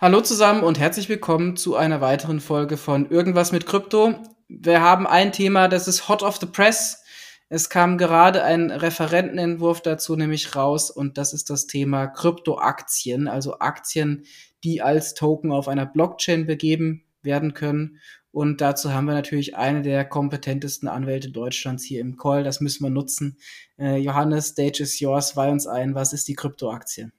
[0.00, 4.16] Hallo zusammen und herzlich willkommen zu einer weiteren Folge von Irgendwas mit Krypto.
[4.48, 7.04] Wir haben ein Thema, das ist hot of the press.
[7.48, 13.60] Es kam gerade ein Referentenentwurf dazu nämlich raus und das ist das Thema Kryptoaktien, also
[13.60, 14.24] Aktien,
[14.64, 18.00] die als Token auf einer Blockchain begeben werden können.
[18.32, 22.42] Und dazu haben wir natürlich eine der kompetentesten Anwälte Deutschlands hier im Call.
[22.42, 23.38] Das müssen wir nutzen.
[23.78, 25.36] Äh, Johannes, Stage is yours.
[25.36, 25.94] Weih uns ein.
[25.94, 27.12] Was ist die Kryptoaktie?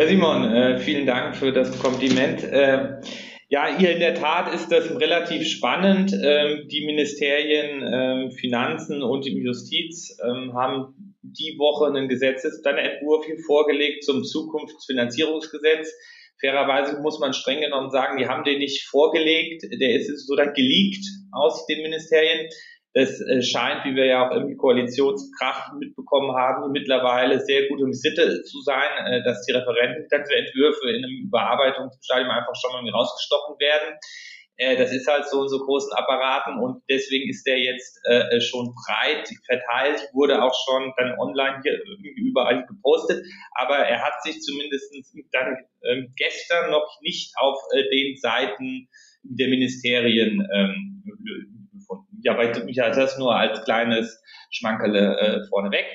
[0.00, 2.42] Ja, Simon, äh, vielen Dank für das Kompliment.
[2.42, 3.02] Äh,
[3.50, 6.14] ja, hier in der Tat ist das relativ spannend.
[6.14, 14.02] Ähm, die Ministerien ähm, Finanzen und Justiz ähm, haben die Woche einen Gesetzesentwurf hier vorgelegt
[14.02, 15.92] zum Zukunftsfinanzierungsgesetz.
[16.40, 20.54] Fairerweise muss man streng genommen sagen, die haben den nicht vorgelegt, der ist so dann
[20.54, 22.48] geleakt aus den Ministerien.
[22.92, 27.92] Das äh, scheint, wie wir ja auch im Koalitionskraft mitbekommen haben, mittlerweile sehr gut im
[27.92, 32.90] Sitte zu sein, äh, dass die Referenten diese Entwürfe in einem Überarbeitungsstadium einfach schon mal
[32.90, 33.96] rausgestochen werden.
[34.56, 38.00] Äh, das ist halt so in so großen Apparaten und deswegen ist der jetzt
[38.40, 41.78] schon breit verteilt, wurde auch schon dann online hier
[42.16, 44.92] überall gepostet, aber er hat sich zumindest
[45.30, 48.88] dann ähm, gestern noch nicht auf den Seiten
[49.22, 51.00] der Ministerien ähm,
[52.22, 55.86] ja, bei ja, das nur als kleines Schmankele äh, vorneweg.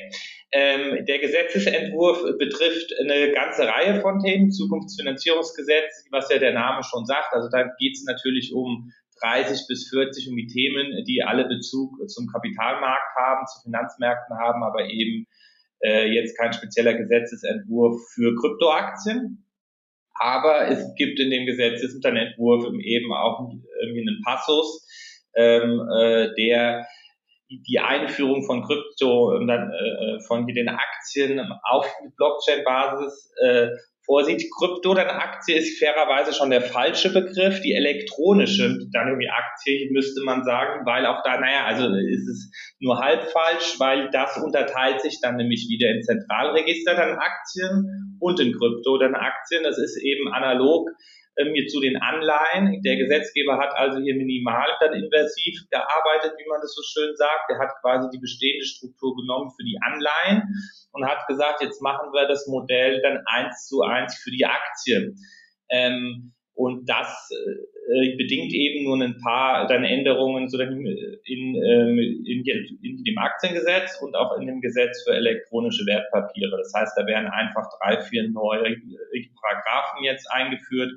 [0.51, 7.05] Ähm, der Gesetzesentwurf betrifft eine ganze Reihe von Themen, Zukunftsfinanzierungsgesetz, was ja der Name schon
[7.05, 7.33] sagt.
[7.33, 11.97] Also da geht es natürlich um 30 bis 40 um die Themen, die alle Bezug
[12.09, 15.27] zum Kapitalmarkt haben, zu Finanzmärkten haben, aber eben
[15.83, 19.45] äh, jetzt kein spezieller Gesetzesentwurf für Kryptoaktien.
[20.17, 24.87] Aber es gibt in dem Gesetzesentwurf eben auch einen Passus,
[25.35, 26.85] ähm, äh, der
[27.49, 33.67] die Einführung von Krypto und dann äh, von den Aktien auf Blockchain-Basis äh,
[34.05, 34.43] vorsieht.
[34.57, 37.61] Krypto, dann Aktie ist fairerweise schon der falsche Begriff.
[37.61, 42.75] Die elektronische dann irgendwie Aktie müsste man sagen, weil auch da, naja, also ist es
[42.79, 48.39] nur halb falsch, weil das unterteilt sich dann nämlich wieder in Zentralregister dann Aktien und
[48.39, 49.63] in Krypto dann Aktien.
[49.63, 50.89] Das ist eben analog
[51.37, 52.81] ähm, hier zu den Anleihen.
[52.81, 57.49] Der Gesetzgeber hat also hier minimal dann inversiv gearbeitet, wie man das so schön sagt.
[57.49, 60.41] Er hat quasi die bestehende Struktur genommen für die Anleihen
[60.91, 65.15] und hat gesagt, jetzt machen wir das Modell dann eins zu eins für die Aktien.
[65.69, 70.85] Ähm, und das äh, bedingt eben nur ein paar dann Änderungen so in,
[71.25, 72.43] in, ähm, in,
[72.81, 76.57] in, dem Aktiengesetz und auch in dem Gesetz für elektronische Wertpapiere.
[76.57, 78.77] Das heißt, da werden einfach drei, vier neue
[79.41, 80.93] Paragraphen jetzt eingeführt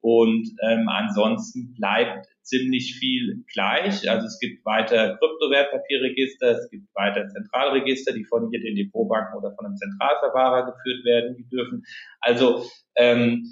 [0.00, 4.08] und ähm, ansonsten bleibt ziemlich viel gleich.
[4.10, 9.54] Also es gibt weiter Kryptowertpapierregister, es gibt weiter Zentralregister, die von hier den Depotbanken oder
[9.54, 11.84] von einem Zentralverwahrer geführt werden, die dürfen.
[12.20, 12.64] Also
[12.96, 13.44] ähm,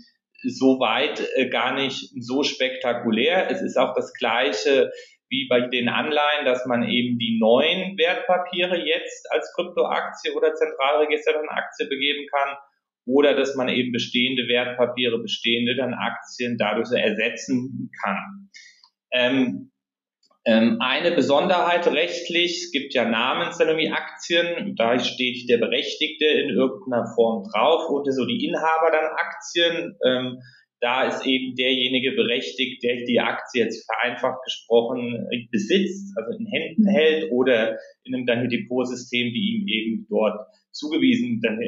[0.43, 3.51] soweit äh, gar nicht so spektakulär.
[3.51, 4.91] Es ist auch das Gleiche
[5.29, 11.33] wie bei den Anleihen, dass man eben die neuen Wertpapiere jetzt als Kryptoaktie oder Zentralregister
[11.33, 12.57] dann Aktie begeben kann
[13.07, 18.51] oder dass man eben bestehende Wertpapiere, bestehende dann Aktien dadurch ersetzen kann.
[19.13, 19.71] Ähm,
[20.81, 27.91] eine Besonderheit rechtlich, es gibt ja Namensnennung-Aktien, da steht der Berechtigte in irgendeiner Form drauf
[27.91, 29.99] und so die Inhaber dann Aktien.
[30.07, 30.39] Ähm,
[30.81, 36.87] da ist eben derjenige berechtigt, der die Aktie jetzt vereinfacht gesprochen besitzt, also in Händen
[36.89, 40.41] hält oder in einem dann Depotsystem, die ihm eben dort
[40.73, 41.61] zugewiesen dann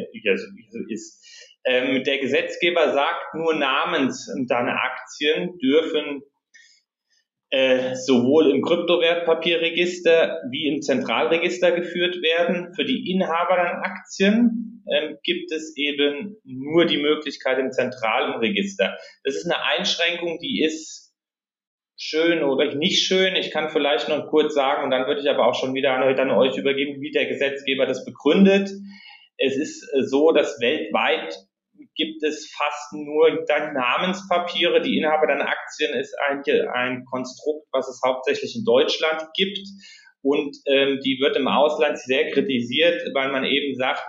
[0.88, 1.22] ist.
[1.64, 6.22] Ähm, der Gesetzgeber sagt nur namens deine Aktien dürfen
[7.52, 12.72] äh, sowohl im Kryptowertpapierregister wie im Zentralregister geführt werden.
[12.74, 18.96] Für die Inhaber an Aktien ähm, gibt es eben nur die Möglichkeit im zentralen Register.
[19.22, 21.12] Das ist eine Einschränkung, die ist
[21.98, 23.36] schön oder nicht schön.
[23.36, 26.02] Ich kann vielleicht noch kurz sagen, und dann würde ich aber auch schon wieder an,
[26.02, 28.70] an euch übergeben, wie der Gesetzgeber das begründet.
[29.36, 31.36] Es ist äh, so, dass weltweit
[31.94, 34.80] gibt es fast nur dann Namenspapiere.
[34.80, 36.42] Die Inhaber dann Aktien ist ein,
[36.72, 39.58] ein Konstrukt, was es hauptsächlich in Deutschland gibt.
[40.22, 44.04] Und ähm, die wird im Ausland sehr kritisiert, weil man eben sagt,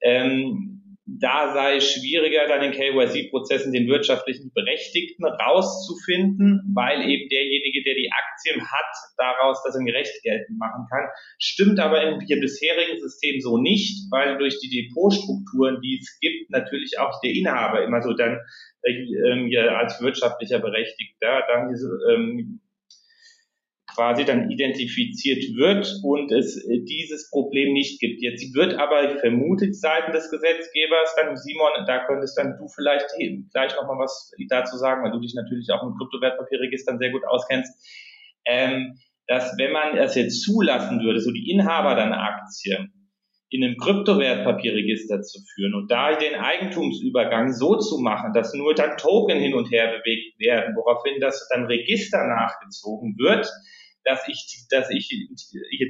[0.00, 7.82] ähm, da sei es schwieriger, dann in KYC-Prozessen den wirtschaftlichen Berechtigten rauszufinden, weil eben derjenige,
[7.84, 11.08] der die Aktien hat, daraus das im Recht geltend machen kann.
[11.38, 16.98] Stimmt aber im bisherigen System so nicht, weil durch die Depotstrukturen, die es gibt, natürlich
[16.98, 18.40] auch der Inhaber immer so dann
[18.82, 22.60] äh, als wirtschaftlicher Berechtigter dann diese ähm,
[23.94, 28.22] quasi dann identifiziert wird und es äh, dieses Problem nicht gibt.
[28.22, 33.06] Jetzt wird aber vermutet seitens des Gesetzgebers, dann Simon, da könntest dann du vielleicht
[33.52, 37.72] gleich nochmal was dazu sagen, weil du dich natürlich auch mit Kryptowertpapierregistern sehr gut auskennst,
[38.46, 42.88] ähm, dass wenn man es jetzt zulassen würde, so die Inhaber deiner Aktie
[43.52, 48.96] in einem Kryptowertpapierregister zu führen und da den Eigentumsübergang so zu machen, dass nur dann
[48.96, 53.50] Token hin und her bewegt werden, woraufhin das dann Register nachgezogen wird,
[54.04, 55.08] dass ich, dass ich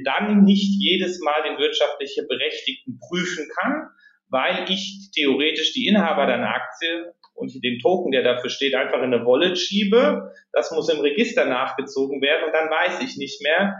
[0.03, 3.89] dann nicht jedes Mal den wirtschaftlichen Berechtigten prüfen kann,
[4.29, 9.13] weil ich theoretisch die Inhaber deiner Aktie und den Token, der dafür steht, einfach in
[9.13, 10.31] eine Wallet schiebe.
[10.51, 13.75] Das muss im Register nachgezogen werden und dann weiß ich nicht mehr,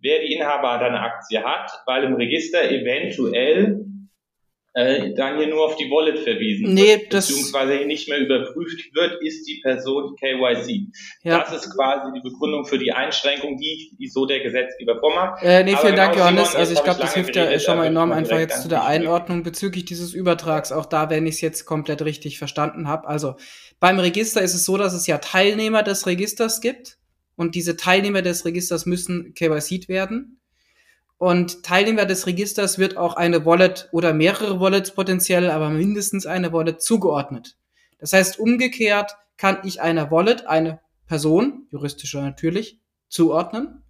[0.00, 3.84] wer die Inhaber deiner Aktie hat, weil im Register eventuell
[4.74, 9.22] äh, dann hier nur auf die Wallet verwiesen nee, wird, beziehungsweise nicht mehr überprüft wird,
[9.22, 10.88] ist die Person KYC.
[11.22, 11.38] Ja.
[11.38, 15.42] Das ist quasi die Begründung für die Einschränkung, die, die so der Gesetzgeber vormacht.
[15.42, 16.48] Äh, nee, vielen Dank, genau, Johannes.
[16.50, 19.44] Simon, also ich glaube, das hilft ja schon mal enorm einfach jetzt zu der Einordnung
[19.44, 23.06] bezüglich dieses Übertrags, auch da, wenn ich es jetzt komplett richtig verstanden habe.
[23.06, 23.36] Also
[23.78, 26.98] beim Register ist es so, dass es ja Teilnehmer des Registers gibt
[27.36, 30.40] und diese Teilnehmer des Registers müssen KYC werden.
[31.18, 36.52] Und Teilnehmer des Registers wird auch eine Wallet oder mehrere Wallets potenziell, aber mindestens eine
[36.52, 37.56] Wallet zugeordnet.
[37.98, 43.84] Das heißt, umgekehrt kann ich einer Wallet eine Person, juristischer natürlich, zuordnen.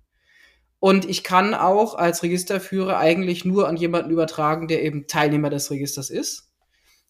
[0.79, 5.71] Und ich kann auch als Registerführer eigentlich nur an jemanden übertragen, der eben Teilnehmer des
[5.71, 6.50] Registers ist.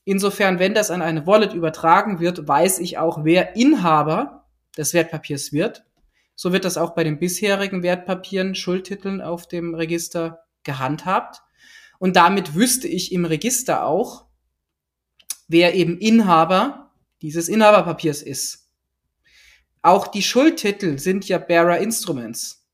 [0.04, 4.46] Insofern, wenn das an eine Wallet übertragen wird, weiß ich auch, wer Inhaber
[4.76, 5.84] des Wertpapiers wird.
[6.34, 11.42] So wird das auch bei den bisherigen Wertpapieren, Schuldtiteln auf dem Register gehandhabt.
[11.98, 14.26] Und damit wüsste ich im Register auch,
[15.48, 16.92] wer eben Inhaber
[17.22, 18.70] dieses Inhaberpapiers ist.
[19.82, 22.66] Auch die Schuldtitel sind ja Bearer Instruments.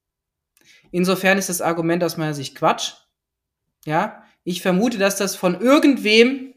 [0.91, 2.95] Insofern ist das Argument aus meiner Sicht Quatsch.
[3.85, 6.55] Ja, ich vermute, dass das von irgendwem,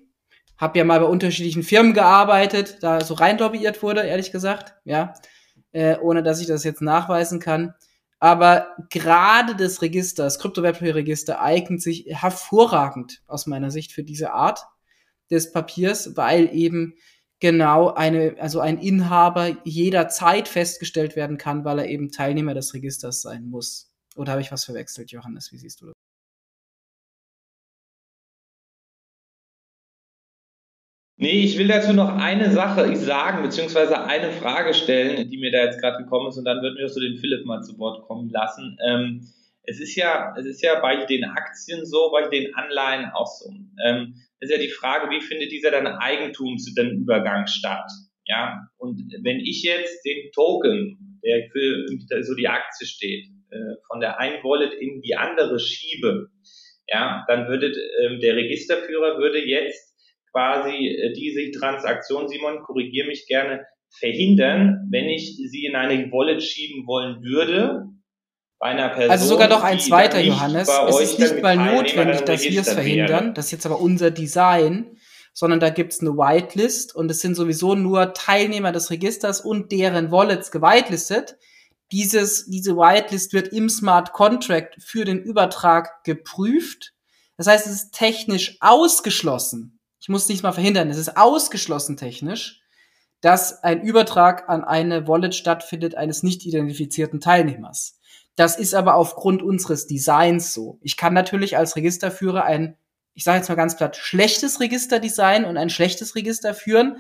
[0.57, 4.73] hab ja mal bei unterschiedlichen Firmen gearbeitet, da so reinlobbyiert wurde, ehrlich gesagt.
[4.85, 5.13] Ja,
[5.73, 7.73] äh, ohne dass ich das jetzt nachweisen kann.
[8.19, 14.65] Aber gerade das Register, das Kryptowertpapierregister eignet sich hervorragend aus meiner Sicht für diese Art
[15.29, 16.93] des Papiers, weil eben
[17.39, 23.21] genau eine, also ein Inhaber jederzeit festgestellt werden kann, weil er eben Teilnehmer des Registers
[23.21, 23.91] sein muss.
[24.15, 25.51] Oder habe ich was verwechselt, Johannes?
[25.51, 25.92] Wie siehst du das?
[31.23, 35.63] Nee, ich will dazu noch eine Sache sagen, beziehungsweise eine Frage stellen, die mir da
[35.63, 38.29] jetzt gerade gekommen ist, und dann würden wir so den Philipp mal zu Wort kommen
[38.29, 38.75] lassen.
[38.85, 39.25] Ähm,
[39.63, 43.49] es ist ja, es ist ja bei den Aktien so, bei den Anleihen auch so.
[43.85, 47.89] Ähm, ist ja die Frage, wie findet dieser dann Eigentumsübergang statt?
[48.25, 51.85] Ja, und wenn ich jetzt den Token, der für
[52.23, 56.27] so die Aktie steht, äh, von der einen Wallet in die andere schiebe,
[56.89, 59.92] ja, dann würde äh, der Registerführer würde jetzt
[60.33, 63.65] quasi äh, diese Transaktion, Simon, korrigiere mich gerne,
[63.99, 67.85] verhindern, wenn ich sie in eine Wallet schieben wollen würde,
[68.63, 69.11] bei einer Person.
[69.11, 70.69] Also sogar noch eins weiter, Johannes.
[70.87, 73.25] Es ist nicht mal notwendig, dass wir es verhindern.
[73.25, 73.33] Wäre.
[73.33, 74.97] Das ist jetzt aber unser Design,
[75.33, 80.11] sondern da gibt's eine Whitelist und es sind sowieso nur Teilnehmer des Registers und deren
[80.11, 81.37] Wallets gewitelistet.
[81.91, 86.93] Dieses, diese Whitelist wird im Smart Contract für den Übertrag geprüft.
[87.37, 92.61] Das heißt, es ist technisch ausgeschlossen, ich muss nicht mal verhindern, es ist ausgeschlossen technisch,
[93.21, 98.01] dass ein Übertrag an eine Wallet stattfindet eines nicht identifizierten Teilnehmers.
[98.35, 100.77] Das ist aber aufgrund unseres Designs so.
[100.81, 102.75] Ich kann natürlich als Registerführer ein,
[103.13, 106.97] ich sage jetzt mal ganz platt, schlechtes Register designen und ein schlechtes Register führen.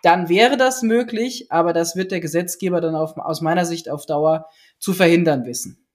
[0.00, 4.06] Dann wäre das möglich, aber das wird der Gesetzgeber dann auf, aus meiner Sicht auf
[4.06, 4.48] Dauer
[4.78, 5.85] zu verhindern wissen.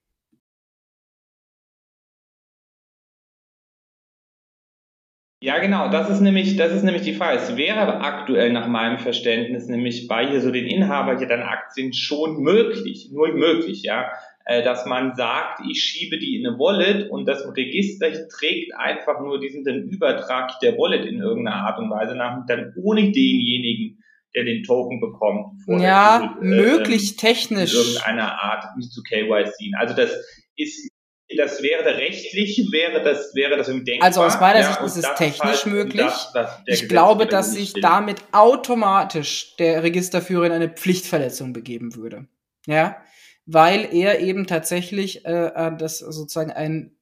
[5.44, 7.40] Ja, genau, das ist nämlich, das ist nämlich die Frage.
[7.40, 11.94] Es wäre aktuell nach meinem Verständnis nämlich bei hier so den Inhaber hier dann Aktien
[11.94, 14.12] schon möglich, nur möglich, ja,
[14.46, 19.20] äh, dass man sagt, ich schiebe die in eine Wallet und das Register trägt einfach
[19.20, 23.98] nur diesen den Übertrag der Wallet in irgendeiner Art und Weise nach, dann ohne denjenigen,
[24.36, 25.56] der den Token bekommt.
[25.66, 27.74] Ja, äh, möglich technisch.
[27.74, 29.74] In irgendeiner Art nicht zu KYC.
[29.80, 30.12] Also das
[30.56, 30.91] ist
[31.38, 34.02] das wäre rechtlich, wäre das, wäre das denkbar.
[34.02, 36.06] Also aus meiner Sicht ist es technisch halt, möglich.
[36.06, 42.28] Das, das ich glaube, dass sich damit automatisch der Registerführer in eine Pflichtverletzung begeben würde.
[42.68, 42.98] Ja,
[43.46, 46.96] weil er eben tatsächlich äh, äh, das sozusagen ein,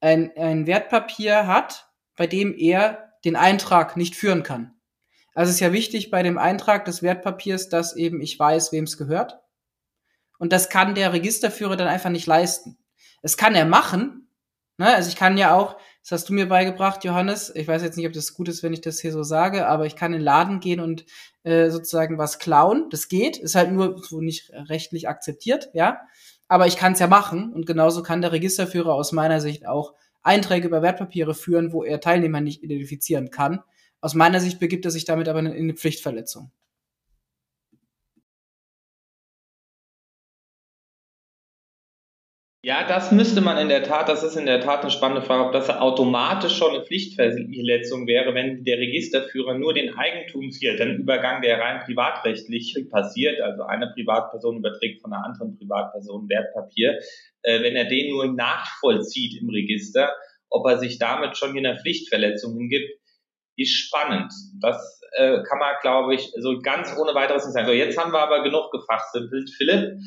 [0.00, 4.74] ein, ein Wertpapier hat, bei dem er den Eintrag nicht führen kann.
[5.34, 8.84] Also es ist ja wichtig bei dem Eintrag des Wertpapiers, dass eben ich weiß, wem
[8.84, 9.38] es gehört.
[10.38, 12.76] Und das kann der Registerführer dann einfach nicht leisten.
[13.22, 14.28] Es kann er machen.
[14.78, 14.94] Ne?
[14.94, 17.52] Also ich kann ja auch, das hast du mir beigebracht, Johannes.
[17.54, 19.86] Ich weiß jetzt nicht, ob das gut ist, wenn ich das hier so sage, aber
[19.86, 21.06] ich kann in den Laden gehen und
[21.44, 22.88] äh, sozusagen was klauen.
[22.90, 26.00] Das geht, ist halt nur so nicht rechtlich akzeptiert, ja.
[26.48, 29.94] Aber ich kann es ja machen und genauso kann der Registerführer aus meiner Sicht auch
[30.22, 33.60] Einträge über Wertpapiere führen, wo er Teilnehmer nicht identifizieren kann.
[34.00, 36.50] Aus meiner Sicht begibt er sich damit aber in eine Pflichtverletzung.
[42.64, 45.46] Ja, das müsste man in der Tat, das ist in der Tat eine spannende Frage,
[45.46, 51.42] ob das automatisch schon eine Pflichtverletzung wäre, wenn der Registerführer nur den Eigentumswert, den Übergang,
[51.42, 57.00] der rein privatrechtlich passiert, also eine Privatperson überträgt von einer anderen Privatperson Wertpapier,
[57.42, 60.12] äh, wenn er den nur nachvollzieht im Register,
[60.48, 62.92] ob er sich damit schon in einer Pflichtverletzung hingibt,
[63.56, 64.32] ist spannend.
[64.60, 67.66] Das äh, kann man, glaube ich, so ganz ohne weiteres nicht sagen.
[67.66, 69.50] So, jetzt haben wir aber genug gefachsimpelt.
[69.50, 69.98] Philipp,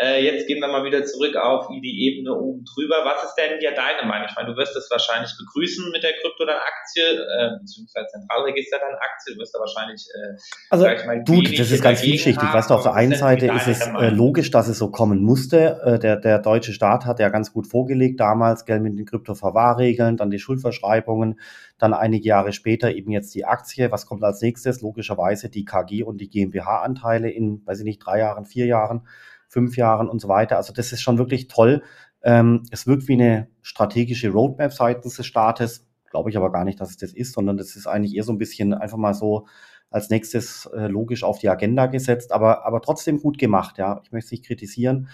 [0.00, 3.04] äh, jetzt gehen wir mal wieder zurück auf die Ebene oben drüber.
[3.04, 4.26] Was ist denn hier deine Meinung?
[4.28, 8.78] Ich meine, du wirst es wahrscheinlich begrüßen mit der Krypto dann Aktie, äh, beziehungsweise Zentralregister
[8.78, 9.34] dann Aktie.
[9.34, 10.36] Du wirst da wahrscheinlich, äh,
[10.70, 12.42] also, mal, du, das ist ganz vielschichtig.
[12.52, 15.80] Weißt du, auf der einen Seite ist es äh, logisch, dass es so kommen musste.
[15.84, 20.16] Äh, der, der deutsche Staat hat ja ganz gut vorgelegt damals, Geld mit den Krypto-Verwahrregeln,
[20.16, 21.38] dann die Schuldverschreibungen,
[21.78, 23.92] dann einige Jahre später eben jetzt die Aktie.
[23.92, 24.80] Was kommt als nächstes?
[24.80, 29.06] Logischerweise die KG und die GmbH-Anteile in, weiß ich nicht, drei Jahren, vier Jahren
[29.52, 30.56] fünf Jahren und so weiter.
[30.56, 31.82] Also das ist schon wirklich toll.
[32.22, 35.86] Ähm, es wirkt wie eine strategische Roadmap seitens des Staates.
[36.10, 38.32] Glaube ich aber gar nicht, dass es das ist, sondern das ist eigentlich eher so
[38.32, 39.46] ein bisschen einfach mal so
[39.90, 44.00] als nächstes äh, logisch auf die Agenda gesetzt, aber, aber trotzdem gut gemacht, ja.
[44.04, 45.08] Ich möchte es nicht kritisieren.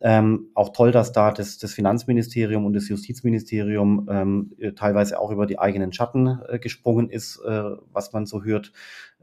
[0.00, 5.30] Ähm, auch toll, dass da das, das Finanzministerium und das Justizministerium ähm, äh, teilweise auch
[5.30, 8.72] über die eigenen Schatten äh, gesprungen ist, äh, was man so hört,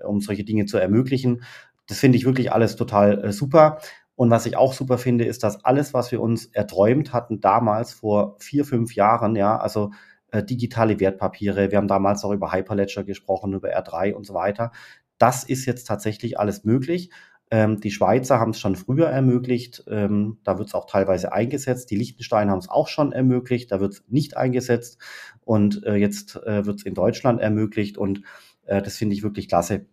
[0.02, 1.44] um solche Dinge zu ermöglichen.
[1.88, 3.80] Das finde ich wirklich alles total äh, super.
[4.22, 7.92] Und was ich auch super finde, ist, dass alles, was wir uns erträumt hatten damals
[7.92, 9.90] vor vier, fünf Jahren, ja, also
[10.30, 14.74] äh, digitale Wertpapiere, wir haben damals auch über Hyperledger gesprochen, über R3 und so weiter,
[15.18, 17.10] das ist jetzt tatsächlich alles möglich.
[17.50, 21.90] Ähm, die Schweizer haben es schon früher ermöglicht, ähm, da wird es auch teilweise eingesetzt.
[21.90, 25.00] Die Liechtenstein haben es auch schon ermöglicht, da wird es nicht eingesetzt.
[25.44, 28.22] Und äh, jetzt äh, wird es in Deutschland ermöglicht und
[28.68, 29.88] äh, das finde ich wirklich klasse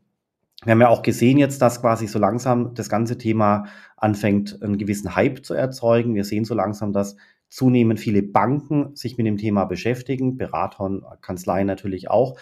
[0.64, 4.78] wir haben ja auch gesehen jetzt, dass quasi so langsam das ganze Thema anfängt, einen
[4.78, 6.14] gewissen Hype zu erzeugen.
[6.14, 7.16] Wir sehen so langsam, dass
[7.48, 12.38] zunehmend viele Banken sich mit dem Thema beschäftigen, Beratern, Kanzleien natürlich auch.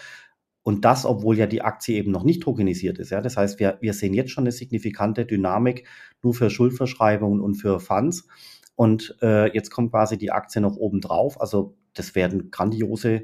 [0.62, 3.10] Und das, obwohl ja die Aktie eben noch nicht tokenisiert ist.
[3.10, 3.20] Ja.
[3.20, 5.86] Das heißt, wir, wir sehen jetzt schon eine signifikante Dynamik
[6.22, 8.26] nur für Schuldverschreibungen und für Funds.
[8.74, 11.40] Und äh, jetzt kommt quasi die Aktie noch oben drauf.
[11.40, 13.22] Also das werden grandiose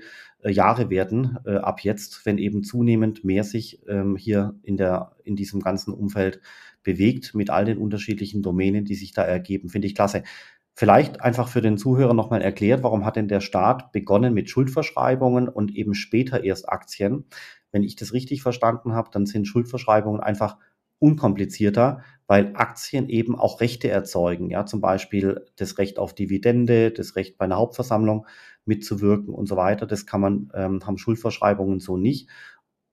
[0.51, 5.37] Jahre werden äh, ab jetzt, wenn eben zunehmend mehr sich ähm, hier in, der, in
[5.37, 6.41] diesem ganzen Umfeld
[6.83, 9.69] bewegt mit all den unterschiedlichen Domänen, die sich da ergeben.
[9.69, 10.25] Finde ich klasse.
[10.75, 15.49] Vielleicht einfach für den Zuhörer nochmal erklärt, warum hat denn der Staat begonnen mit Schuldverschreibungen
[15.49, 17.27] und eben später erst Aktien?
[17.71, 20.57] Wenn ich das richtig verstanden habe, dann sind Schuldverschreibungen einfach
[21.03, 24.51] unkomplizierter, weil Aktien eben auch Rechte erzeugen.
[24.51, 28.27] Ja, zum Beispiel das Recht auf Dividende, das Recht bei einer Hauptversammlung
[28.65, 29.87] mitzuwirken und so weiter.
[29.87, 32.31] Das kann man, ähm, haben Schuldverschreibungen so nicht.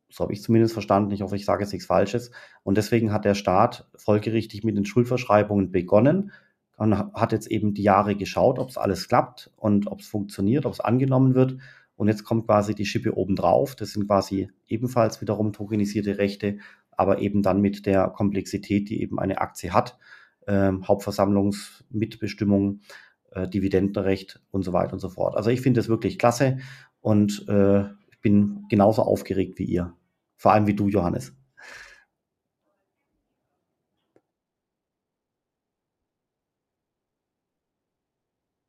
[0.09, 1.11] So habe ich zumindest verstanden.
[1.11, 2.31] Ich hoffe, ich sage jetzt nichts Falsches.
[2.63, 6.31] Und deswegen hat der Staat folgerichtig mit den Schuldverschreibungen begonnen
[6.77, 10.65] und hat jetzt eben die Jahre geschaut, ob es alles klappt und ob es funktioniert,
[10.65, 11.57] ob es angenommen wird.
[11.95, 13.75] Und jetzt kommt quasi die Schippe obendrauf.
[13.75, 16.57] Das sind quasi ebenfalls wiederum tokenisierte Rechte,
[16.99, 19.97] aber eben dann mit der Komplexität, die eben eine Aktie hat.
[20.47, 22.81] Ähm, Hauptversammlungsmitbestimmung,
[23.31, 25.37] äh, Dividendenrecht und so weiter und so fort.
[25.37, 26.57] Also ich finde das wirklich klasse
[26.99, 29.93] und äh, ich bin genauso aufgeregt wie ihr.
[30.35, 31.33] Vor allem wie du, Johannes.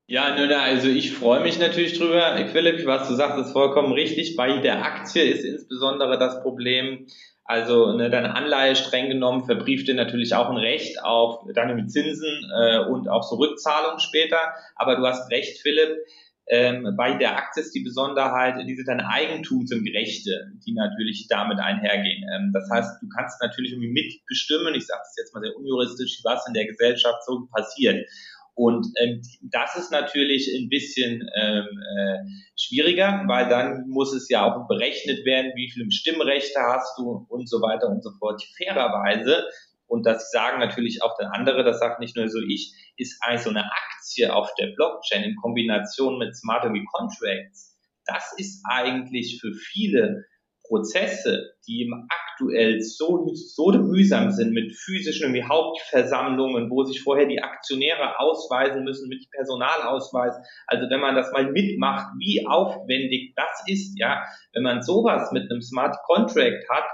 [0.06, 2.36] Ja, also ich freue mich natürlich drüber.
[2.52, 4.36] Philipp, was du sagst, ist vollkommen richtig.
[4.36, 7.06] Bei der Aktie ist insbesondere das Problem,
[7.50, 12.48] also ne, deine Anleihe streng genommen verbrieft dir natürlich auch ein Recht auf deine Zinsen
[12.56, 14.38] äh, und auch so Rückzahlungen später.
[14.76, 15.98] Aber du hast recht, Philipp.
[16.46, 21.58] Ähm, bei der Aktie ist die Besonderheit, diese deine Eigentums- und Rechte, die natürlich damit
[21.58, 22.24] einhergehen.
[22.32, 26.20] Ähm, das heißt, du kannst natürlich irgendwie mitbestimmen, ich sage es jetzt mal sehr unjuristisch,
[26.22, 28.06] was in der Gesellschaft so passiert.
[28.60, 32.18] Und ähm, das ist natürlich ein bisschen ähm, äh,
[32.60, 37.48] schwieriger, weil dann muss es ja auch berechnet werden, wie viele Stimmrechte hast du und
[37.48, 38.42] so weiter und so fort.
[38.58, 39.48] Fairerweise,
[39.86, 43.44] und das sagen natürlich auch dann andere, das sagt nicht nur so ich, ist eigentlich
[43.44, 49.54] so eine Aktie auf der Blockchain in Kombination mit Smart Contracts, das ist eigentlich für
[49.54, 50.26] viele
[50.68, 52.06] Prozesse, die im
[52.40, 58.84] aktuell so, so mühsam sind mit physischen wie Hauptversammlungen, wo sich vorher die Aktionäre ausweisen
[58.84, 60.34] müssen mit Personalausweis.
[60.66, 65.50] Also wenn man das mal mitmacht, wie aufwendig das ist, ja, wenn man sowas mit
[65.50, 66.84] einem Smart Contract hat,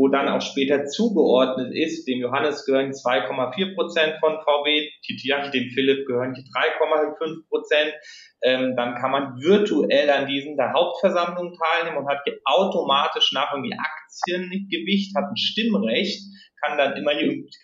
[0.00, 5.68] wo dann auch später zugeordnet ist, dem Johannes gehören 2,4 Prozent von VW, Titiach, dem
[5.74, 7.92] Philipp gehören die 3,5 Prozent.
[8.42, 13.76] Ähm, dann kann man virtuell an diesen der Hauptversammlung teilnehmen und hat automatisch nach irgendwie
[13.76, 16.22] Aktiengewicht, hat ein Stimmrecht,
[16.64, 17.12] kann dann immer,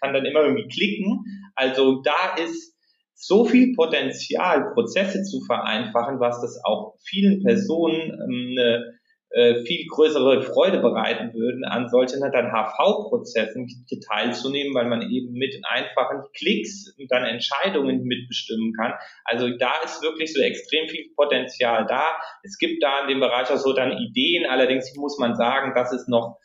[0.03, 1.25] kann dann immer irgendwie klicken.
[1.55, 2.77] Also da ist
[3.15, 8.96] so viel Potenzial, Prozesse zu vereinfachen, was das auch vielen Personen ähm, eine
[9.31, 13.67] äh, viel größere Freude bereiten würden, an solchen dann HV-Prozessen
[14.09, 18.95] teilzunehmen, weil man eben mit einfachen Klicks dann Entscheidungen mitbestimmen kann.
[19.25, 22.17] Also da ist wirklich so extrem viel Potenzial da.
[22.43, 25.93] Es gibt da in dem Bereich auch so dann Ideen, allerdings muss man sagen, das
[25.93, 26.39] ist noch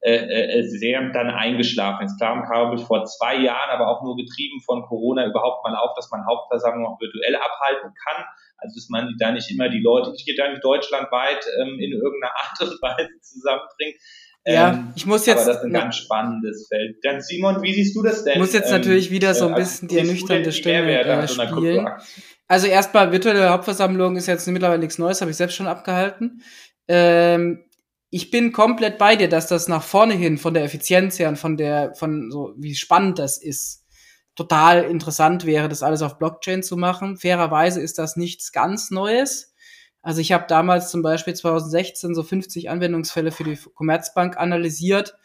[0.00, 2.06] äh, äh, sehr dann eingeschlafen.
[2.18, 6.10] Klar kam vor zwei Jahren, aber auch nur getrieben von Corona überhaupt mal auf, dass
[6.10, 8.24] man Hauptversammlungen auch virtuell abhalten kann.
[8.58, 12.34] Also dass man da nicht immer die Leute, die da nicht deutschlandweit ähm, in irgendeiner
[12.36, 13.96] Art und Weise zusammenbringt.
[14.44, 15.40] Ja, ähm, ich muss jetzt.
[15.40, 16.98] Aber das ist ein ganz spannendes Feld.
[17.02, 18.34] Dann Simon, wie siehst du das denn?
[18.34, 21.88] Ich muss jetzt ähm, natürlich wieder so ein äh, bisschen die ernüchternde Stimme äh, spielen.
[22.48, 26.42] Also erstmal virtuelle Hauptversammlung ist jetzt mittlerweile nichts Neues, habe ich selbst schon abgehalten.
[26.86, 27.64] Ähm,
[28.10, 31.38] ich bin komplett bei dir, dass das nach vorne hin von der Effizienz her und
[31.38, 33.84] von der, von so, wie spannend das ist,
[34.36, 37.16] total interessant wäre, das alles auf Blockchain zu machen.
[37.16, 39.54] Fairerweise ist das nichts ganz Neues.
[40.02, 45.16] Also ich habe damals zum Beispiel 2016 so 50 Anwendungsfälle für die Commerzbank analysiert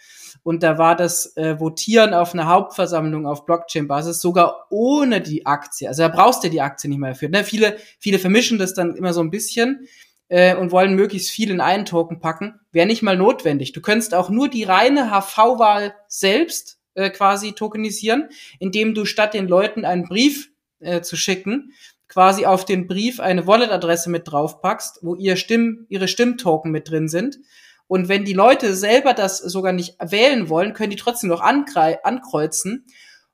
[0.42, 5.88] und da war das äh, Votieren auf einer Hauptversammlung auf Blockchain-Basis sogar ohne die Aktie.
[5.88, 7.30] Also da brauchst du die Aktie nicht mehr für.
[7.30, 7.44] Ne?
[7.44, 9.88] Viele, viele vermischen das dann immer so ein bisschen
[10.32, 13.74] äh, und wollen möglichst viel in einen Token packen, wäre nicht mal notwendig.
[13.74, 19.50] Du könntest auch nur die reine HV-Wahl selbst äh, quasi tokenisieren, indem du statt den
[19.50, 21.74] Leuten einen Brief äh, zu schicken,
[22.08, 27.10] quasi auf den Brief eine Wallet-Adresse mit draufpackst, wo ihr Stimm, ihre Stimmtoken mit drin
[27.10, 27.40] sind.
[27.88, 32.86] Und wenn die Leute selber das sogar nicht wählen wollen, können die trotzdem noch ankreuzen.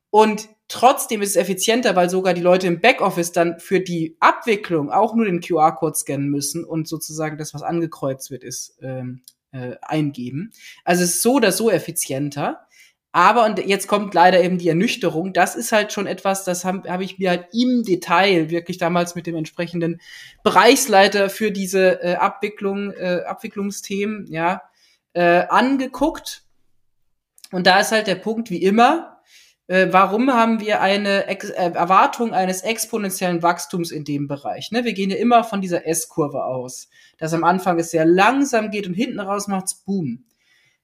[0.10, 4.91] Und Trotzdem ist es effizienter, weil sogar die Leute im Backoffice dann für die Abwicklung
[4.91, 9.21] auch nur den QR-Code scannen müssen und sozusagen das, was angekreuzt wird, ist ähm,
[9.53, 10.51] äh, eingeben.
[10.84, 12.67] Also es ist so oder so effizienter.
[13.13, 16.88] Aber, und jetzt kommt leider eben die Ernüchterung, das ist halt schon etwas, das habe
[16.91, 20.01] hab ich mir halt im Detail wirklich damals mit dem entsprechenden
[20.43, 24.62] Bereichsleiter für diese äh, Abwicklung, äh, Abwicklungsthemen, ja,
[25.13, 26.43] äh, angeguckt.
[27.51, 29.16] Und da ist halt der Punkt, wie immer,
[29.67, 34.71] äh, warum haben wir eine Ex äh, Erwartung eines exponentiellen Wachstums in dem Bereich?
[34.71, 34.86] Ne?
[34.86, 38.88] Wir gehen ja immer von dieser S-Kurve aus, dass am Anfang es sehr langsam geht
[38.88, 40.23] und hinten raus macht's Boom.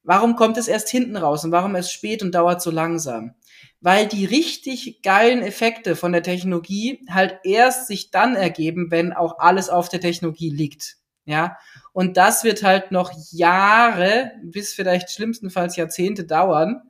[0.03, 3.35] Warum kommt es erst hinten raus und warum erst spät und dauert so langsam?
[3.79, 9.39] Weil die richtig geilen Effekte von der Technologie halt erst sich dann ergeben, wenn auch
[9.39, 10.97] alles auf der Technologie liegt.
[11.25, 11.57] Ja,
[11.93, 16.81] und das wird halt noch Jahre bis vielleicht schlimmstenfalls Jahrzehnte dauern,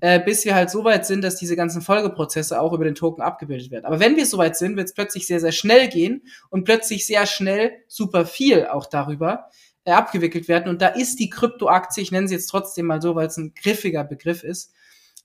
[0.00, 3.22] äh, bis wir halt so weit sind, dass diese ganzen Folgeprozesse auch über den Token
[3.22, 3.84] abgebildet werden.
[3.84, 7.06] Aber wenn wir so weit sind, wird es plötzlich sehr, sehr schnell gehen und plötzlich
[7.06, 9.48] sehr schnell super viel auch darüber
[9.84, 10.68] äh, abgewickelt werden.
[10.68, 13.54] Und da ist die Kryptoaktie, ich nenne sie jetzt trotzdem mal so, weil es ein
[13.54, 14.72] griffiger Begriff ist,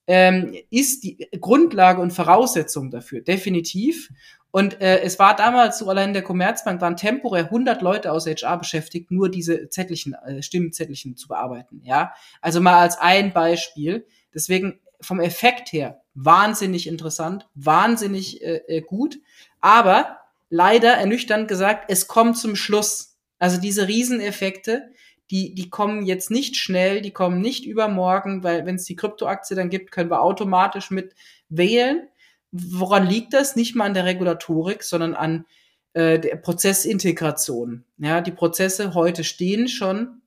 [0.07, 4.09] ähm, ist die Grundlage und Voraussetzung dafür, definitiv.
[4.51, 8.25] Und äh, es war damals so, allein in der Commerzbank waren temporär 100 Leute aus
[8.25, 11.81] HR beschäftigt, nur diese Zettelchen, äh, Stimmzettelchen zu bearbeiten.
[11.83, 14.07] Ja, also mal als ein Beispiel.
[14.33, 19.19] Deswegen vom Effekt her wahnsinnig interessant, wahnsinnig äh, äh, gut,
[19.61, 23.17] aber leider ernüchternd gesagt, es kommt zum Schluss.
[23.39, 24.91] Also diese Rieseneffekte,
[25.29, 29.55] die, die kommen jetzt nicht schnell, die kommen nicht übermorgen, weil wenn es die Kryptoaktie
[29.55, 31.13] dann gibt, können wir automatisch mit
[31.49, 32.07] wählen.
[32.51, 33.55] Woran liegt das?
[33.55, 35.45] Nicht mal an der Regulatorik, sondern an
[35.93, 37.83] äh, der Prozessintegration.
[37.97, 40.21] Ja, die Prozesse heute stehen schon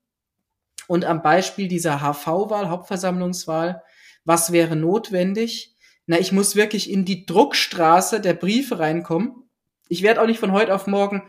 [0.86, 3.82] und am Beispiel dieser HV-Wahl, Hauptversammlungswahl,
[4.24, 5.76] was wäre notwendig?
[6.06, 9.48] Na, ich muss wirklich in die Druckstraße der Briefe reinkommen.
[9.88, 11.22] Ich werde auch nicht von heute auf morgen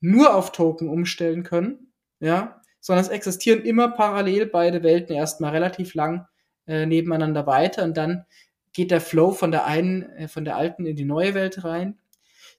[0.00, 5.94] nur auf Token umstellen können, ja, sondern es existieren immer parallel beide Welten erstmal relativ
[5.94, 6.26] lang
[6.66, 8.26] äh, nebeneinander weiter und dann
[8.72, 11.98] geht der Flow von der einen, äh, von der alten in die neue Welt rein.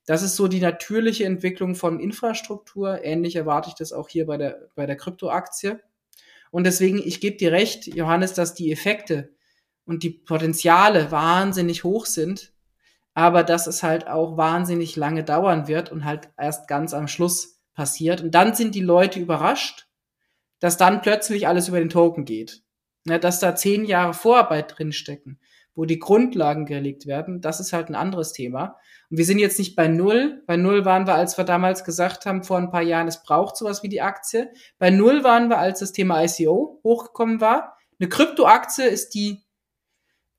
[0.07, 3.03] Das ist so die natürliche Entwicklung von Infrastruktur.
[3.03, 5.79] Ähnlich erwarte ich das auch hier bei der, bei der Kryptoaktie.
[6.49, 9.33] Und deswegen, ich gebe dir recht, Johannes, dass die Effekte,
[9.87, 12.53] und die Potenziale wahnsinnig hoch sind,
[13.13, 17.59] aber dass es halt auch wahnsinnig lange dauern wird und halt erst ganz am Schluss
[17.73, 18.21] passiert.
[18.21, 19.87] Und dann sind die Leute überrascht,
[20.59, 22.61] dass dann plötzlich alles über den Token geht.
[23.07, 25.39] Ja, dass da zehn Jahre Vorarbeit drinstecken,
[25.73, 28.77] wo die Grundlagen gelegt werden, das ist halt ein anderes Thema.
[29.09, 30.43] Und wir sind jetzt nicht bei Null.
[30.45, 33.55] Bei Null waren wir, als wir damals gesagt haben, vor ein paar Jahren, es braucht
[33.55, 34.51] sowas wie die Aktie.
[34.77, 37.77] Bei Null waren wir, als das Thema ICO hochgekommen war.
[37.99, 39.46] Eine Kryptoaktie ist die,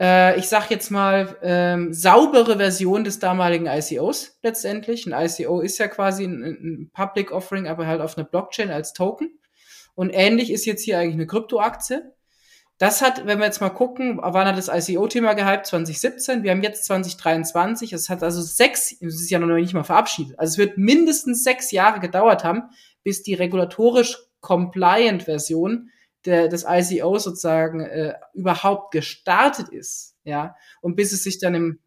[0.01, 5.07] äh, ich sag jetzt mal, ähm, saubere Version des damaligen ICOs letztendlich.
[5.07, 8.93] Ein ICO ist ja quasi ein, ein Public Offering, aber halt auf einer Blockchain als
[8.93, 9.39] Token.
[9.95, 12.03] Und ähnlich ist jetzt hier eigentlich eine Kryptoaktie.
[12.79, 15.67] Das hat, wenn wir jetzt mal gucken, wann hat das ICO-Thema gehypt?
[15.67, 16.45] 2017.
[16.45, 17.93] Wir haben jetzt 2023.
[17.93, 20.39] Es hat also sechs, es ist ja noch nicht mal verabschiedet.
[20.39, 22.71] Also es wird mindestens sechs Jahre gedauert haben,
[23.03, 25.91] bis die regulatorisch compliant Version
[26.25, 30.17] der, des ICO sozusagen äh, überhaupt gestartet ist.
[30.25, 30.57] Ja.
[30.81, 31.79] Und bis es sich dann im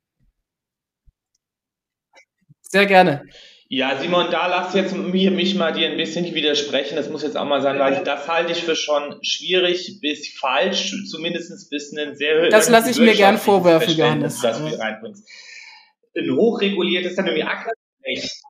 [2.62, 3.26] sehr gerne.
[3.68, 6.98] Ja, Simon, da lass jetzt mir, mich mal dir ein bisschen widersprechen.
[6.98, 10.28] Das muss jetzt auch mal sein, weil ich, das halte ich für schon schwierig bis
[10.38, 14.42] falsch, zumindest bis einen sehr Das lasse ich mir gern vorwerfen, Johannes.
[14.42, 15.26] Das du reinbringst.
[16.18, 18.42] Ein hochreguliertes dann irgendwie Aktienrecht.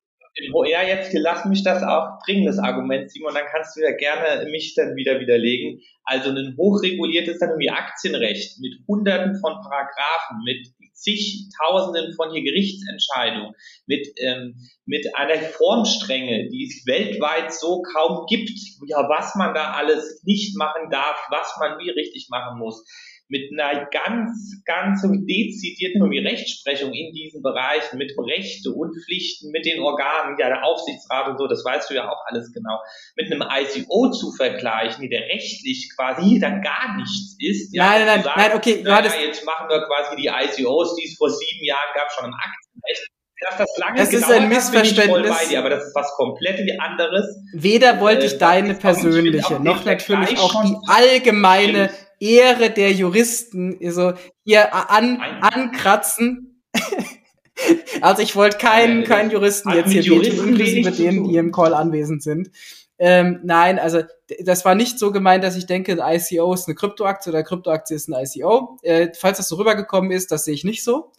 [0.70, 4.50] Ja, jetzt lass mich das auch bringen, das Argument, Simon, dann kannst du ja gerne
[4.50, 5.82] mich dann wieder widerlegen.
[6.06, 13.54] Also ein hochreguliertes dann irgendwie Aktienrecht mit hunderten von Paragraphen, mit zigtausenden von hier Gerichtsentscheidungen,
[13.88, 18.52] mit, ähm, mit einer Formstrenge, die es weltweit so kaum gibt,
[18.88, 22.86] ja, was man da alles nicht machen darf, was man wie richtig machen muss
[23.32, 29.80] mit einer ganz, ganz dezidierten Rechtsprechung in diesen Bereichen, mit Rechte und Pflichten, mit den
[29.80, 32.78] Organen, ja, der Aufsichtsrat und so, das weißt du ja auch alles genau,
[33.15, 37.74] mit einem ICO zu vergleichen, der rechtlich quasi dann gar nichts ist.
[37.74, 41.06] Ja, nein, nein, sagen, nein, okay, na, ja, jetzt machen wir quasi die ICOs, die
[41.06, 43.08] es vor sieben Jahren gab, schon im Aktienrecht.
[43.44, 45.32] Dass das lange das ist ein Missverständnis.
[45.36, 47.26] Bei dir, aber das ist was komplett anderes.
[47.54, 51.89] Weder wollte ich äh, deine persönliche, noch natürlich auch die allgemeine
[52.21, 56.63] Ehre der Juristen so hier an, ankratzen.
[58.01, 62.21] also ich wollte keinen, keinen Juristen jetzt hier Juristen inklusive denen, die im Call anwesend
[62.21, 62.51] sind.
[62.99, 64.03] Ähm, nein, also
[64.43, 67.95] das war nicht so gemeint, dass ich denke, ein ICO ist eine Kryptoaktie oder Kryptoaktie
[67.95, 68.77] ist ein ICO.
[68.84, 71.12] Äh, falls das so rübergekommen ist, das sehe ich nicht so.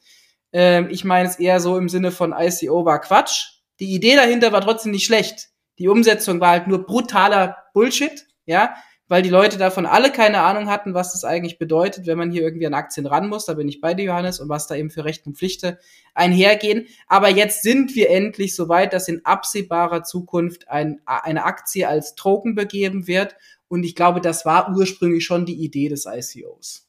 [0.53, 3.55] Ähm, ich meine es eher so im Sinne von ICO war Quatsch.
[3.81, 5.49] Die Idee dahinter war trotzdem nicht schlecht.
[5.81, 8.77] Die Umsetzung war halt nur brutaler Bullshit, ja
[9.13, 12.41] weil die Leute davon alle keine Ahnung hatten, was das eigentlich bedeutet, wenn man hier
[12.41, 13.45] irgendwie an Aktien ran muss.
[13.45, 15.77] Da bin ich bei dir, Johannes, und was da eben für Rechte und Pflichten
[16.15, 16.87] einhergehen.
[17.09, 22.15] Aber jetzt sind wir endlich so weit, dass in absehbarer Zukunft ein, eine Aktie als
[22.15, 23.37] Token begeben wird.
[23.69, 26.89] Und ich glaube, das war ursprünglich schon die Idee des ICOs.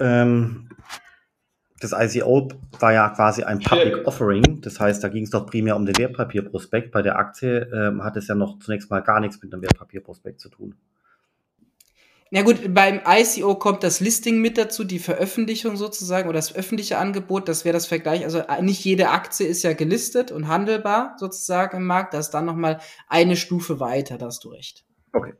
[0.00, 0.70] Ähm,
[1.80, 2.48] das ICO
[2.80, 4.60] war ja quasi ein Public Offering.
[4.62, 6.90] Das heißt, da ging es doch primär um den Wertpapierprospekt.
[6.90, 10.40] Bei der Aktie ähm, hat es ja noch zunächst mal gar nichts mit einem Wertpapierprospekt
[10.40, 10.74] zu tun.
[12.30, 16.98] Na gut, beim ICO kommt das Listing mit dazu, die Veröffentlichung sozusagen oder das öffentliche
[16.98, 18.24] Angebot, das wäre das Vergleich.
[18.24, 22.14] Also äh, nicht jede Aktie ist ja gelistet und handelbar sozusagen im Markt.
[22.14, 24.84] Das ist dann nochmal eine Stufe weiter, da hast du recht.
[25.12, 25.34] Okay.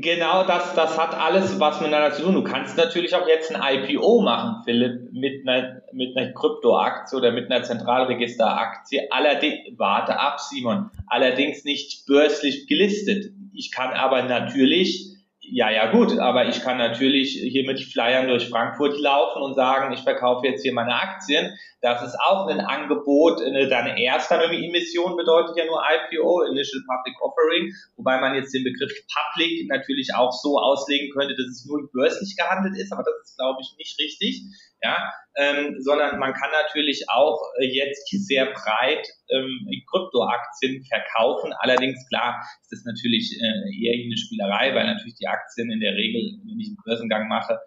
[0.00, 2.34] Genau, das, das hat alles was miteinander zu tun.
[2.34, 7.32] Du kannst natürlich auch jetzt ein IPO machen, Philipp, mit einer, mit einer Kryptoaktie oder
[7.32, 9.10] mit einer Zentralregisteraktie.
[9.10, 13.32] Allerdings, warte ab, Simon, allerdings nicht börslich gelistet.
[13.54, 15.15] Ich kann aber natürlich
[15.48, 19.92] ja, ja, gut, aber ich kann natürlich hier mit Flyern durch Frankfurt laufen und sagen,
[19.92, 21.56] ich verkaufe jetzt hier meine Aktien.
[21.80, 27.20] Das ist auch ein Angebot, eine, deine erste Emission bedeutet ja nur IPO, Initial Public
[27.22, 31.88] Offering, wobei man jetzt den Begriff Public natürlich auch so auslegen könnte, dass es nur
[31.92, 34.42] börslich gehandelt ist, aber das ist, glaube ich, nicht richtig
[34.82, 41.52] ja, ähm, sondern man kann natürlich auch äh, jetzt sehr breit ähm, Kryptoaktien verkaufen.
[41.58, 45.92] Allerdings klar ist das natürlich äh, eher eine Spielerei, weil natürlich die Aktien in der
[45.92, 47.58] Regel, wenn ich einen Börsengang mache,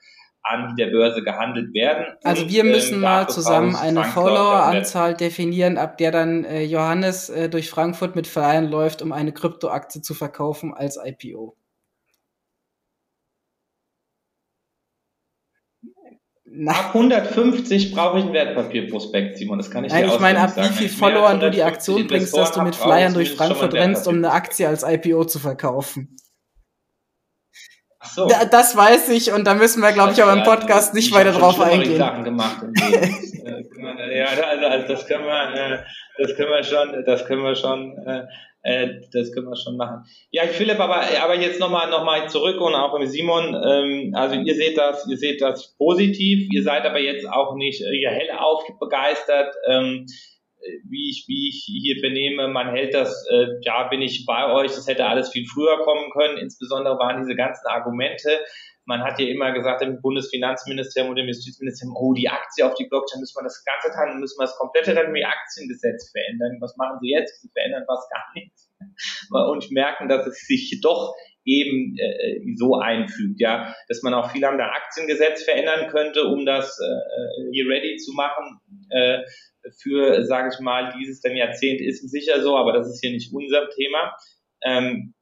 [0.42, 2.06] an der Börse gehandelt werden.
[2.24, 7.30] Also wir ähm, müssen ähm, mal zusammen eine Follower-Anzahl definieren, ab der dann äh, Johannes
[7.30, 11.56] äh, durch Frankfurt mit Vereinen läuft, um eine Kryptoaktie zu verkaufen als IPO.
[16.68, 19.60] Ab 150 brauche ich ein Wertpapierprospekt, Simon.
[19.60, 22.36] Das kann ich Nein, dir ich meine, ab wie viel Follower du die Aktion bringst,
[22.36, 26.18] dass du mit Flyern durch Frankfurt rennst, um eine Aktie als IPO zu verkaufen.
[28.00, 28.28] Ach so.
[28.28, 31.34] Da, das weiß ich und da müssen wir, glaube ich, aber im Podcast nicht weiter
[31.34, 31.98] drauf eingehen.
[31.98, 35.80] Sachen gemacht äh, ja, also, also das können wir, äh,
[36.18, 37.98] das können wir schon, das können wir schon
[38.64, 40.06] äh, Äh, das können wir schon machen.
[40.32, 43.56] Ja, Philipp, aber, aber jetzt nochmal noch mal zurück und auch Simon.
[43.56, 47.82] Ähm, also ihr seht das, ihr seht das positiv, ihr seid aber jetzt auch nicht
[47.82, 49.56] äh, ihr hell aufbegeistert.
[49.68, 50.06] Ähm,
[50.90, 54.74] wie ich, wie ich hier benehme, man hält das, äh, ja, bin ich bei euch,
[54.74, 56.38] das hätte alles viel früher kommen können.
[56.38, 58.30] Insbesondere waren diese ganzen Argumente,
[58.90, 62.88] man hat ja immer gesagt im Bundesfinanzministerium und im Justizministerium, oh, die Aktie auf die
[62.88, 66.58] Blockchain müssen wir das ganze Teil, müssen wir das komplette Aktiengesetz verändern.
[66.60, 67.40] Was machen sie jetzt?
[67.40, 68.68] Sie verändern was gar nichts.
[69.30, 71.14] Und merken, dass es sich doch
[71.46, 76.80] eben äh, so einfügt, ja, dass man auch viel am Aktiengesetz verändern könnte, um das
[76.80, 79.20] äh, hier ready zu machen äh,
[79.84, 83.32] für, sage ich mal, dieses dann Jahrzehnt ist sicher so, aber das ist hier nicht
[83.32, 84.16] unser Thema.
[84.64, 85.14] Ähm,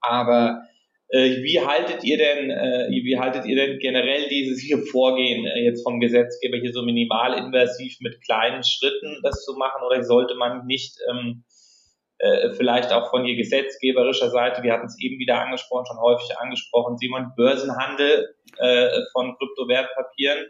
[0.00, 0.75] aber äh,
[1.08, 5.84] wie haltet ihr denn, äh, wie haltet ihr denn generell dieses hier Vorgehen äh, jetzt
[5.84, 10.98] vom Gesetzgeber hier so minimalinvasiv mit kleinen Schritten das zu machen oder sollte man nicht
[11.08, 11.44] ähm,
[12.18, 16.36] äh, vielleicht auch von ihr gesetzgeberischer Seite, wir hatten es eben wieder angesprochen, schon häufig
[16.38, 20.46] angesprochen, Simon, Börsenhandel äh, von Kryptowertpapieren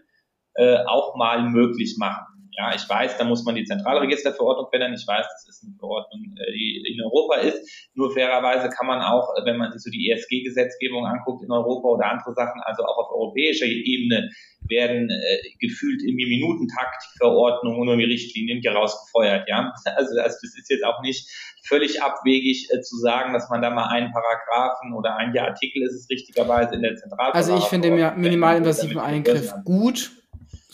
[0.55, 2.36] äh, auch mal möglich machen?
[2.57, 4.95] Ja, ich weiß, da muss man die Zentralregisterverordnung verändern.
[4.95, 7.61] Ich weiß, das ist eine Verordnung, äh, die in Europa ist.
[7.95, 11.89] Nur fairerweise kann man auch, äh, wenn man sich so die ESG-Gesetzgebung anguckt in Europa
[11.89, 14.31] oder andere Sachen, also auch auf europäischer Ebene
[14.69, 19.47] werden äh, gefühlt im Minutentakt die Verordnungen und die Richtlinien hier rausgefeuert.
[19.49, 21.29] Ja, also, also das ist jetzt auch nicht
[21.67, 25.95] völlig abwegig äh, zu sagen, dass man da mal einen Paragraphen oder ein Artikel ist
[25.95, 27.55] es richtigerweise in der Zentralverordnung.
[27.55, 30.11] Also ich finde den minimalinvasiven Eingriff gut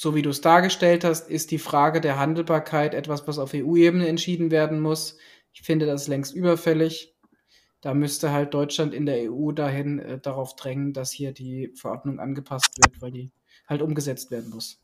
[0.03, 4.09] so wie du es dargestellt hast, ist die Frage der Handelbarkeit etwas, was auf EU-Ebene
[4.09, 5.17] entschieden werden muss.
[5.53, 7.15] Ich finde das längst überfällig.
[7.81, 12.19] Da müsste halt Deutschland in der EU dahin äh, darauf drängen, dass hier die Verordnung
[12.19, 13.31] angepasst wird, weil die
[13.69, 14.83] halt umgesetzt werden muss.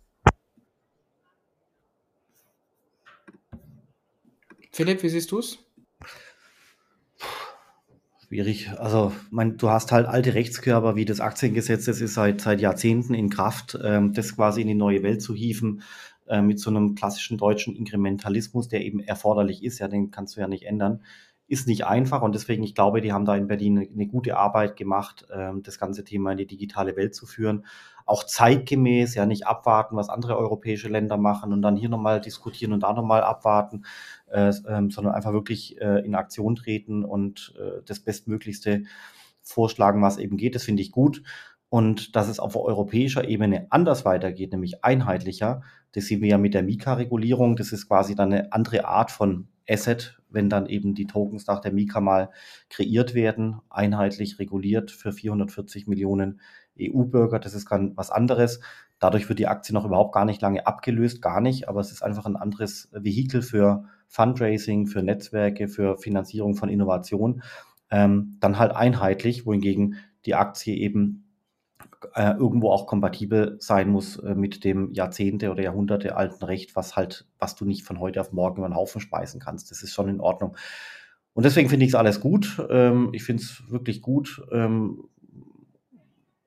[4.70, 5.59] Philipp, wie siehst du es?
[8.28, 8.70] Schwierig.
[8.78, 13.14] Also, mein, du hast halt alte Rechtskörper wie das Aktiengesetz, das ist seit, seit Jahrzehnten
[13.14, 15.80] in Kraft, ähm, das quasi in die neue Welt zu hieven,
[16.26, 20.42] äh, mit so einem klassischen deutschen Inkrementalismus, der eben erforderlich ist, ja, den kannst du
[20.42, 21.00] ja nicht ändern,
[21.46, 24.36] ist nicht einfach und deswegen, ich glaube, die haben da in Berlin eine, eine gute
[24.36, 27.64] Arbeit gemacht, ähm, das ganze Thema in die digitale Welt zu führen.
[28.08, 32.72] Auch zeitgemäß, ja, nicht abwarten, was andere europäische Länder machen und dann hier nochmal diskutieren
[32.72, 33.84] und da nochmal abwarten,
[34.28, 38.84] äh, ähm, sondern einfach wirklich äh, in Aktion treten und äh, das Bestmöglichste
[39.42, 40.54] vorschlagen, was eben geht.
[40.54, 41.22] Das finde ich gut.
[41.68, 46.54] Und dass es auf europäischer Ebene anders weitergeht, nämlich einheitlicher, das sehen wir ja mit
[46.54, 47.56] der Mika-Regulierung.
[47.56, 51.60] Das ist quasi dann eine andere Art von Asset, wenn dann eben die Tokens nach
[51.60, 52.30] der Mika mal
[52.70, 56.40] kreiert werden, einheitlich reguliert für 440 Millionen
[56.80, 57.38] EU-Bürger.
[57.38, 58.60] Das ist ganz was anderes.
[58.98, 62.02] Dadurch wird die Aktie noch überhaupt gar nicht lange abgelöst, gar nicht, aber es ist
[62.02, 67.42] einfach ein anderes Vehikel für Fundraising, für Netzwerke, für Finanzierung von Innovation,
[67.90, 71.28] ähm, dann halt einheitlich, wohingegen die Aktie eben
[72.14, 76.96] äh, irgendwo auch kompatibel sein muss äh, mit dem Jahrzehnte oder Jahrhunderte alten Recht, was
[76.96, 79.70] halt, was du nicht von heute auf morgen über den Haufen speisen kannst.
[79.70, 80.56] Das ist schon in Ordnung.
[81.34, 82.60] Und deswegen finde ich es alles gut.
[82.68, 85.04] Ähm, ich finde es wirklich gut ähm,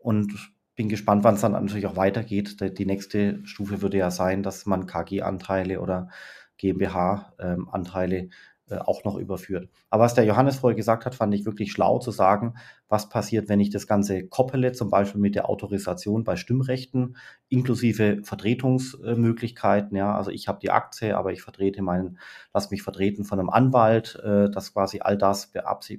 [0.02, 2.58] und bin gespannt, wann es dann natürlich auch weitergeht.
[2.78, 6.10] Die nächste Stufe würde ja sein, dass man KG-Anteile oder
[6.58, 8.30] GmbH-Anteile
[8.72, 9.70] äh, auch noch überführt.
[9.90, 12.56] Aber was der Johannes vorher gesagt hat, fand ich wirklich schlau zu sagen,
[12.88, 17.18] was passiert, wenn ich das Ganze koppele, zum Beispiel mit der Autorisation bei Stimmrechten,
[17.50, 19.98] inklusive Vertretungsmöglichkeiten.
[19.98, 22.18] Ja, also ich habe die Aktie, aber ich vertrete meinen,
[22.54, 25.52] lass mich vertreten von einem Anwalt, äh, dass quasi all das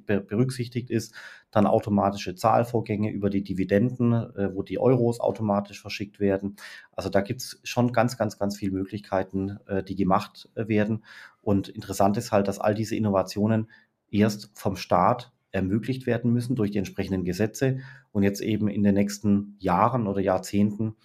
[0.07, 1.15] berücksichtigt ist.
[1.53, 6.57] Dann automatische Zahlvorgänge über die Dividenden, äh, wo die Euros automatisch verschickt werden.
[6.91, 11.05] Also da gibt's schon ganz, ganz, ganz viele Möglichkeiten, äh, die gemacht äh, werden.
[11.41, 13.71] Und interessant ist halt, dass all diese Innovationen
[14.11, 17.79] erst vom Staat ermöglicht werden müssen durch die entsprechenden Gesetze
[18.11, 20.97] und jetzt eben in den nächsten Jahren oder Jahrzehnten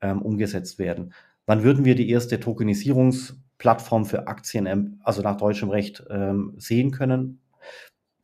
[0.00, 1.12] ähm, umgesetzt werden.
[1.46, 6.90] Wann würden wir die erste Tokenisierungsplattform für Aktien, ähm, also nach deutschem Recht, ähm, sehen
[6.90, 7.40] können?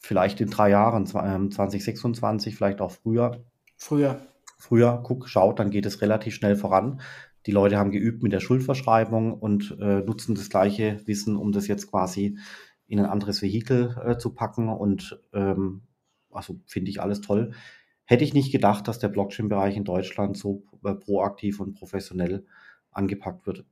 [0.05, 3.45] Vielleicht in drei Jahren, 2026, ähm, vielleicht auch früher.
[3.77, 4.21] Früher.
[4.59, 7.01] Früher, guck, schaut, dann geht es relativ schnell voran.
[7.47, 11.69] Die Leute haben geübt mit der Schuldverschreibung und äh, nutzen das gleiche Wissen, um das
[11.69, 12.39] jetzt quasi
[12.87, 14.69] in ein anderes Vehikel äh, zu packen.
[14.69, 15.83] Und ähm,
[16.31, 17.53] also finde ich alles toll.
[18.05, 22.45] Hätte ich nicht gedacht, dass der Blockchain-Bereich in Deutschland so äh, proaktiv und professionell
[22.91, 23.65] angepackt wird.